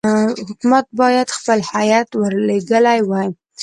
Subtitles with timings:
[0.49, 3.29] حکومت باید خپل هیات ورلېږلی وای.